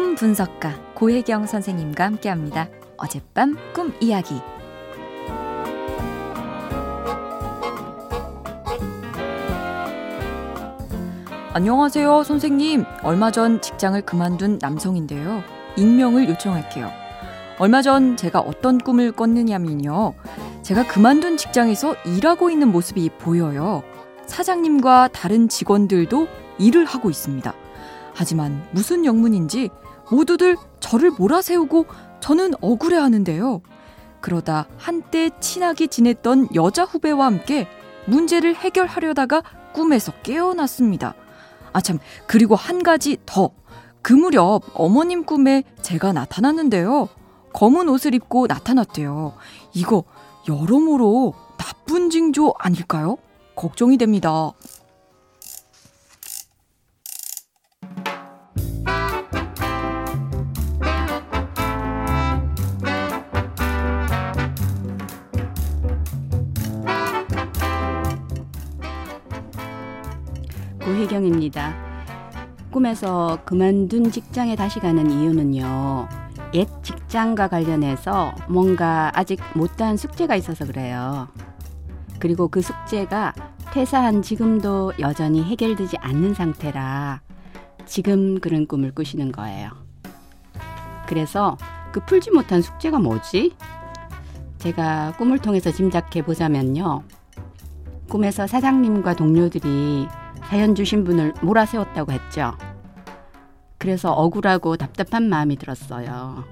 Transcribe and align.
꿈 0.00 0.14
분석가 0.14 0.94
고혜경 0.94 1.44
선생님과 1.44 2.04
함께합니다. 2.04 2.68
어젯밤 2.96 3.54
꿈 3.74 3.92
이야기. 4.00 4.40
안녕하세요, 11.52 12.22
선생님. 12.22 12.86
얼마 13.02 13.30
전 13.30 13.60
직장을 13.60 14.00
그만둔 14.00 14.58
남성인데요. 14.62 15.42
익명을 15.76 16.30
요청할게요. 16.30 16.90
얼마 17.58 17.82
전 17.82 18.16
제가 18.16 18.40
어떤 18.40 18.78
꿈을 18.78 19.12
꿨느냐면요. 19.12 20.14
제가 20.62 20.86
그만둔 20.86 21.36
직장에서 21.36 21.94
일하고 22.06 22.48
있는 22.48 22.72
모습이 22.72 23.10
보여요. 23.18 23.82
사장님과 24.24 25.08
다른 25.12 25.50
직원들도 25.50 26.26
일을 26.58 26.86
하고 26.86 27.10
있습니다. 27.10 27.52
하지만 28.14 28.62
무슨 28.72 29.04
영문인지 29.04 29.70
모두들 30.10 30.56
저를 30.80 31.10
몰아세우고 31.10 31.86
저는 32.20 32.54
억울해 32.60 32.96
하는데요. 32.96 33.62
그러다 34.20 34.66
한때 34.76 35.30
친하게 35.40 35.86
지냈던 35.86 36.48
여자 36.54 36.84
후배와 36.84 37.26
함께 37.26 37.66
문제를 38.06 38.54
해결하려다가 38.54 39.42
꿈에서 39.72 40.12
깨어났습니다. 40.22 41.14
아, 41.72 41.80
참, 41.80 41.98
그리고 42.26 42.54
한 42.56 42.82
가지 42.82 43.16
더. 43.24 43.50
그 44.02 44.12
무렵 44.12 44.62
어머님 44.74 45.24
꿈에 45.24 45.62
제가 45.82 46.12
나타났는데요. 46.12 47.08
검은 47.52 47.88
옷을 47.88 48.14
입고 48.14 48.46
나타났대요. 48.46 49.34
이거 49.74 50.04
여러모로 50.48 51.34
나쁜 51.58 52.10
징조 52.10 52.54
아닐까요? 52.58 53.18
걱정이 53.56 53.98
됩니다. 53.98 54.52
고혜경입니다. 71.00 71.74
꿈에서 72.70 73.38
그만둔 73.46 74.10
직장에 74.10 74.54
다시 74.54 74.80
가는 74.80 75.10
이유는요. 75.10 76.08
옛 76.52 76.68
직장과 76.82 77.48
관련해서 77.48 78.34
뭔가 78.48 79.10
아직 79.14 79.40
못다한 79.54 79.96
숙제가 79.96 80.36
있어서 80.36 80.66
그래요. 80.66 81.28
그리고 82.18 82.48
그 82.48 82.60
숙제가 82.60 83.32
퇴사한 83.72 84.20
지금도 84.20 84.92
여전히 84.98 85.42
해결되지 85.42 85.96
않는 85.98 86.34
상태라 86.34 87.22
지금 87.86 88.38
그런 88.38 88.66
꿈을 88.66 88.92
꾸시는 88.94 89.32
거예요. 89.32 89.70
그래서 91.06 91.56
그 91.92 92.00
풀지 92.00 92.30
못한 92.30 92.60
숙제가 92.60 92.98
뭐지? 92.98 93.56
제가 94.58 95.14
꿈을 95.16 95.38
통해서 95.38 95.72
짐작해 95.72 96.20
보자면요. 96.22 97.04
꿈에서 98.10 98.46
사장님과 98.46 99.14
동료들이 99.14 100.08
사연 100.50 100.74
주신 100.74 101.04
분을 101.04 101.32
몰아세웠다고 101.42 102.10
했죠. 102.10 102.58
그래서 103.78 104.10
억울하고 104.10 104.76
답답한 104.76 105.28
마음이 105.28 105.54
들었어요. 105.54 106.44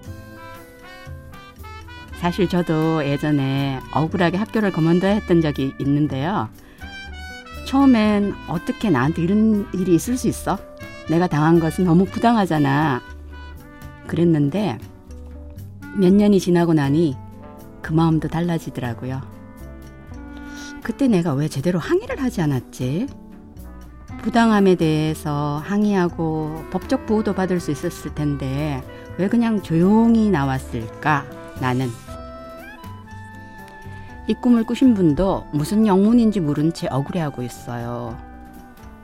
사실 2.21 2.49
저도 2.49 3.05
예전에 3.05 3.81
억울하게 3.93 4.37
학교를 4.37 4.71
그만둬야 4.71 5.15
했던 5.15 5.41
적이 5.41 5.75
있는데요. 5.81 6.49
처음엔 7.67 8.37
어떻게 8.47 8.89
나한테 8.89 9.21
이런 9.21 9.69
일이 9.75 9.97
있을 9.97 10.17
수 10.17 10.29
있어? 10.29 10.59
내가 11.11 11.27
당한 11.27 11.59
것은 11.59 11.85
너무 11.85 12.05
부당하잖아. 12.05 13.03
그랬는데 14.07 14.79
몇 15.97 16.15
년이 16.15 16.39
지나고 16.39 16.73
나니 16.73 17.17
그 17.83 17.93
마음도 17.93 18.29
달라지더라고요. 18.29 19.21
그때 20.85 21.09
내가 21.09 21.35
왜 21.35 21.49
제대로 21.49 21.81
항의를 21.81 22.23
하지 22.23 22.41
않았지? 22.43 23.28
부당함에 24.23 24.75
대해서 24.75 25.63
항의하고 25.65 26.65
법적 26.71 27.07
보호도 27.07 27.35
받을 27.35 27.61
수 27.61 27.71
있었을 27.71 28.15
텐데 28.15 28.83
왜 29.17 29.29
그냥 29.29 29.63
조용히 29.63 30.31
나왔을까? 30.31 31.25
나는 31.61 31.89
이 34.27 34.35
꿈을 34.35 34.65
꾸신 34.65 34.95
분도 34.95 35.47
무슨 35.53 35.87
영문인지 35.87 36.41
모른 36.41 36.73
채 36.73 36.87
억울해하고 36.91 37.43
있어요. 37.43 38.17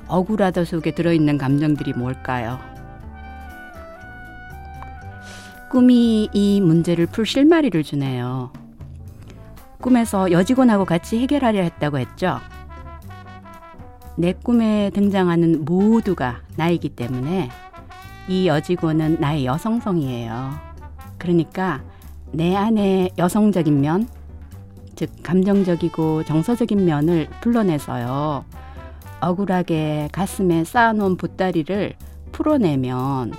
억울하다 0.06 0.64
속에 0.64 0.94
들어있는 0.94 1.38
감정들이 1.38 1.94
뭘까요? 1.94 2.58
꿈이 5.70 6.28
이 6.32 6.60
문제를 6.60 7.06
풀 7.06 7.24
실마리를 7.24 7.82
주네요. 7.82 8.52
꿈에서 9.80 10.30
여직원하고 10.30 10.84
같이 10.84 11.18
해결하려 11.18 11.62
했다고 11.62 11.98
했죠. 11.98 12.38
내 14.16 14.32
꿈에 14.32 14.90
등장하는 14.90 15.64
모두가 15.64 16.40
나이기 16.56 16.90
때문에 16.90 17.50
이 18.28 18.46
여직원은 18.46 19.18
나의 19.20 19.44
여성성이에요. 19.44 20.52
그러니까 21.18 21.82
내 22.30 22.54
안에 22.54 23.10
여성적인 23.18 23.80
면, 23.80 24.08
즉 24.94 25.10
감정적이고 25.22 26.24
정서적인 26.24 26.84
면을 26.84 27.28
불러내서요. 27.40 28.44
억울하게 29.20 30.08
가슴에 30.12 30.64
쌓아놓은 30.64 31.16
보따리를 31.16 31.94
풀어내면 32.32 33.32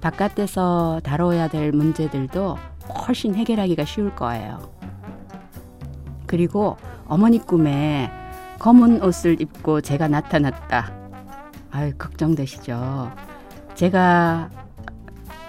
바깥에서 0.00 1.00
다뤄야 1.04 1.48
될 1.48 1.72
문제들도 1.72 2.56
훨씬 3.06 3.34
해결하기가 3.34 3.84
쉬울 3.84 4.14
거예요. 4.14 4.70
그리고 6.26 6.76
어머니 7.06 7.38
꿈에 7.38 8.10
검은 8.62 9.02
옷을 9.02 9.40
입고 9.40 9.80
제가 9.80 10.06
나타났다. 10.06 10.92
아유, 11.72 11.92
걱정되시죠? 11.98 13.10
제가 13.74 14.50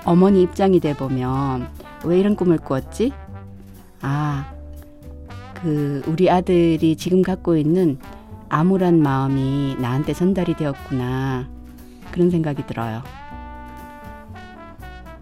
어머니 0.03 0.41
입장이 0.41 0.79
돼 0.79 0.95
보면 0.95 1.69
왜 2.05 2.19
이런 2.19 2.35
꿈을 2.35 2.57
꾸었지? 2.57 3.13
아, 4.01 4.51
그 5.53 6.01
우리 6.07 6.27
아들이 6.27 6.95
지금 6.95 7.21
갖고 7.21 7.55
있는 7.55 7.99
암울한 8.49 8.99
마음이 9.03 9.75
나한테 9.79 10.13
전달이 10.13 10.55
되었구나. 10.55 11.47
그런 12.09 12.31
생각이 12.31 12.65
들어요. 12.65 13.03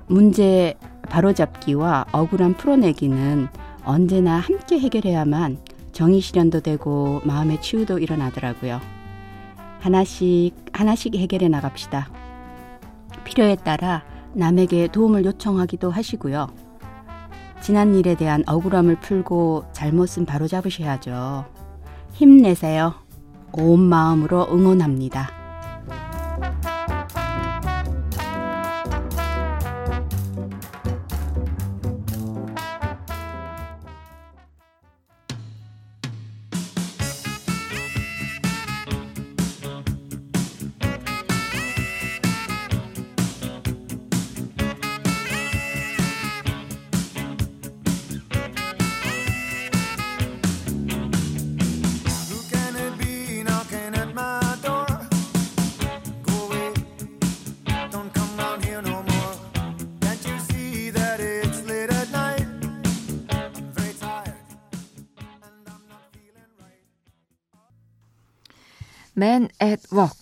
문제 0.08 0.76
바로잡기와 1.10 2.06
억울함 2.14 2.54
풀어내기는 2.54 3.50
언제나 3.84 4.38
함께 4.38 4.80
해결해야만 4.80 5.58
정의 6.02 6.20
실현도 6.20 6.62
되고 6.62 7.22
마음의 7.26 7.62
치유도 7.62 8.00
일어나더라고요. 8.00 8.82
하나씩 9.82 10.52
하나씩 10.74 11.14
해결해 11.14 11.48
나갑시다. 11.48 12.10
필요에 13.24 13.56
따라 13.58 14.04
남에게 14.34 14.88
도움을 14.88 15.26
요청하기도 15.26 15.92
하시고요. 15.92 16.48
지난 17.62 17.94
일에 17.94 18.16
대한 18.16 18.44
억울함을 18.48 18.96
풀고 18.96 19.66
잘못은 19.74 20.26
바로 20.26 20.48
잡으셔야죠. 20.48 21.46
힘내세요. 22.14 22.96
온 23.52 23.82
마음으로 23.82 24.48
응원합니다. 24.52 25.41
Man 69.18 69.50
at 69.62 69.84
Work, 69.92 70.16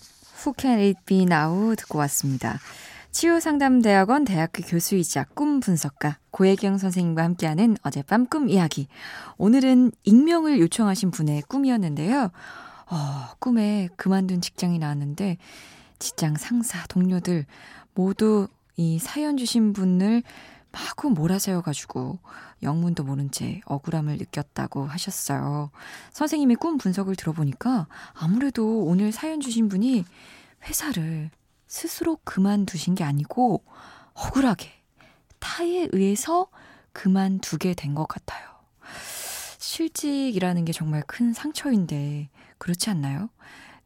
Who 0.44 0.54
Can 0.58 0.78
It 0.78 1.00
Be 1.06 1.22
Now 1.22 1.74
듣고 1.76 1.98
왔습니다. 1.98 2.58
치유상담대학원 3.12 4.24
대학교 4.24 4.62
교수이자 4.62 5.24
꿈 5.34 5.60
분석가 5.60 6.18
고혜경 6.30 6.78
선생님과 6.78 7.24
함께하는 7.24 7.76
어젯밤 7.82 8.26
꿈 8.26 8.48
이야기. 8.48 8.88
오늘은 9.36 9.92
익명을 10.04 10.60
요청하신 10.60 11.10
분의 11.10 11.42
꿈이었는데요. 11.42 12.30
어, 12.90 13.26
꿈에 13.38 13.88
그만둔 13.96 14.40
직장이 14.40 14.78
나왔는데 14.78 15.38
직장 15.98 16.36
상사, 16.36 16.84
동료들 16.86 17.46
모두 17.94 18.48
이 18.76 18.98
사연 18.98 19.36
주신 19.36 19.72
분을 19.72 20.22
마구 20.72 21.10
몰아세워가지고 21.10 22.18
영문도 22.62 23.04
모른 23.04 23.30
채 23.30 23.60
억울함을 23.64 24.16
느꼈다고 24.18 24.84
하셨어요. 24.86 25.70
선생님의 26.12 26.56
꿈 26.56 26.78
분석을 26.78 27.16
들어보니까 27.16 27.86
아무래도 28.14 28.84
오늘 28.84 29.12
사연 29.12 29.40
주신 29.40 29.68
분이 29.68 30.04
회사를 30.64 31.30
스스로 31.66 32.18
그만두신 32.24 32.94
게 32.94 33.04
아니고 33.04 33.64
억울하게 34.14 34.70
타에 35.38 35.88
의해서 35.92 36.48
그만두게 36.92 37.74
된 37.74 37.94
것 37.94 38.06
같아요. 38.06 38.48
실직이라는 39.58 40.64
게 40.64 40.72
정말 40.72 41.02
큰 41.06 41.32
상처인데 41.32 42.28
그렇지 42.58 42.90
않나요? 42.90 43.30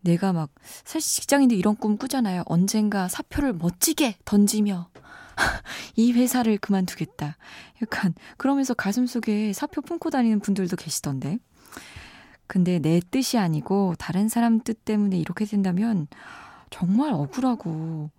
내가 0.04 0.32
막 0.32 0.50
사실 0.84 1.10
직장인들 1.20 1.56
이런 1.56 1.76
꿈 1.76 1.96
꾸잖아요. 1.96 2.42
언젠가 2.46 3.08
사표를 3.08 3.54
멋지게 3.54 4.18
던지며 4.24 4.88
이 5.96 6.12
회사를 6.12 6.58
그만두겠다. 6.58 7.36
약간 7.82 8.14
그러면서 8.36 8.74
가슴속에 8.74 9.52
사표 9.52 9.80
품고 9.80 10.10
다니는 10.10 10.40
분들도 10.40 10.76
계시던데. 10.76 11.38
근데 12.46 12.78
내 12.78 13.00
뜻이 13.10 13.38
아니고 13.38 13.94
다른 13.98 14.28
사람 14.28 14.60
뜻 14.60 14.84
때문에 14.84 15.16
이렇게 15.16 15.46
된다면 15.46 16.06
정말 16.70 17.12
억울하고 17.12 18.10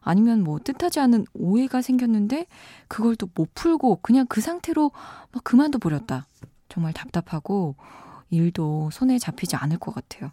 아니면 0.00 0.42
뭐 0.44 0.58
뜻하지 0.62 1.00
않은 1.00 1.26
오해가 1.34 1.82
생겼는데 1.82 2.46
그걸 2.88 3.16
또 3.16 3.28
못 3.34 3.54
풀고 3.54 4.00
그냥 4.02 4.26
그 4.28 4.40
상태로 4.40 4.92
막 5.32 5.44
그만둬 5.44 5.78
버렸다. 5.78 6.26
정말 6.68 6.92
답답하고 6.92 7.76
일도 8.30 8.90
손에 8.92 9.18
잡히지 9.18 9.56
않을 9.56 9.78
것 9.78 9.94
같아요. 9.94 10.30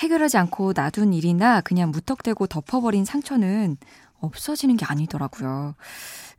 해결하지 0.00 0.38
않고 0.38 0.72
놔둔 0.74 1.12
일이나 1.12 1.60
그냥 1.60 1.90
무턱대고 1.90 2.46
덮어버린 2.46 3.04
상처는 3.04 3.76
없어지는 4.20 4.76
게 4.76 4.86
아니더라고요. 4.86 5.74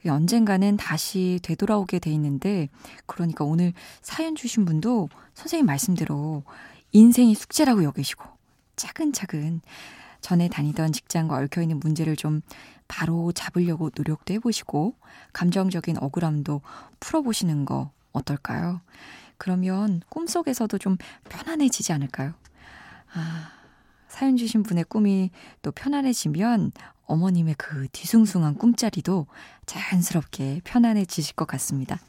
언젠가는 0.08 0.78
다시 0.78 1.40
되돌아오게 1.44 2.00
돼 2.00 2.12
있는데, 2.12 2.70
그러니까 3.06 3.46
오늘 3.46 3.74
사연 4.02 4.36
주신 4.36 4.66
분도 4.66 5.10
선생님 5.36 5.68
말씀대로 5.68 6.44
인생이 6.92 7.36
숙제라고 7.36 7.84
여기시고, 7.84 8.26
차근차근 8.76 9.62
전에 10.22 10.50
다니던 10.50 10.92
직장과 10.92 11.38
얽혀있는 11.38 11.80
문제를 11.80 12.16
좀 12.16 12.42
바로 12.88 13.32
잡으려고 13.32 13.92
노력도 13.96 14.34
해보시고, 14.34 14.96
감정적인 15.34 15.98
억울함도 16.00 16.62
풀어보시는 17.00 17.66
거 17.66 17.92
어떨까요? 18.12 18.82
그러면 19.38 20.02
꿈속에서도 20.10 20.76
좀 20.80 20.98
편안해지지 21.30 21.94
않을까요? 21.94 22.34
아, 23.14 23.52
사연 24.08 24.38
주신 24.38 24.64
분의 24.64 24.86
꿈이 24.86 25.32
또 25.62 25.72
편안해지면 25.72 26.72
어머님의 27.06 27.56
그 27.58 27.88
뒤숭숭한 27.92 28.56
꿈자리도 28.56 29.28
자연스럽게 29.66 30.62
편안해지실 30.64 31.36
것 31.36 31.46
같습니다. 31.48 32.00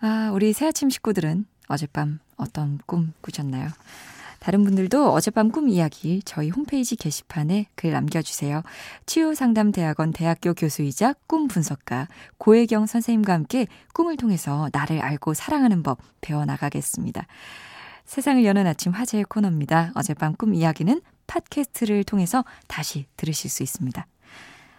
아, 0.00 0.30
우리 0.32 0.52
새아침 0.52 0.90
식구들은 0.90 1.46
어젯밤 1.68 2.20
어떤 2.36 2.78
꿈 2.86 3.12
꾸셨나요? 3.20 3.68
다른 4.38 4.62
분들도 4.62 5.12
어젯밤 5.12 5.50
꿈 5.50 5.68
이야기 5.68 6.22
저희 6.24 6.50
홈페이지 6.50 6.94
게시판에 6.94 7.66
글 7.74 7.90
남겨주세요. 7.90 8.62
치유상담대학원 9.06 10.12
대학교 10.12 10.54
교수이자 10.54 11.14
꿈 11.26 11.48
분석가 11.48 12.06
고혜경 12.38 12.86
선생님과 12.86 13.32
함께 13.32 13.66
꿈을 13.92 14.16
통해서 14.16 14.68
나를 14.72 15.00
알고 15.00 15.34
사랑하는 15.34 15.82
법 15.82 15.98
배워나가겠습니다. 16.20 17.26
세상을 18.06 18.44
여는 18.44 18.66
아침 18.66 18.92
화제의 18.92 19.24
코너입니다. 19.24 19.92
어젯밤 19.94 20.34
꿈 20.34 20.54
이야기는 20.54 21.00
팟캐스트를 21.26 22.04
통해서 22.04 22.44
다시 22.68 23.06
들으실 23.16 23.50
수 23.50 23.62
있습니다. 23.62 24.06